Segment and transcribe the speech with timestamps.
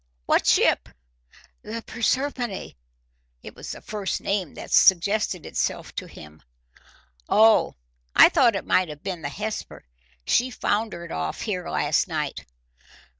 [0.25, 0.89] "What ship?"
[1.61, 2.73] "The Proserpine."
[3.43, 6.41] It was the first name that suggested itself to him.
[7.29, 7.75] "Oh,
[8.15, 9.85] I thought it might have been the Hesper;
[10.25, 12.47] she foundered off here last night."